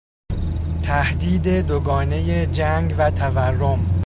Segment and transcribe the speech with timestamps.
[0.83, 3.95] تهدید دوگانهی جنگ و تورم